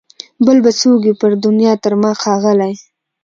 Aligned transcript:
بل 0.45 0.57
به 0.63 0.71
څوک 0.79 0.99
وي 1.05 1.13
پر 1.21 1.31
دنیا 1.45 1.73
تر 1.83 1.93
ما 2.01 2.11
ښاغلی 2.21 2.73